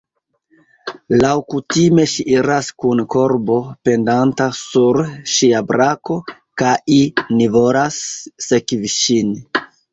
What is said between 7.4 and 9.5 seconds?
volas sekvi ŝin.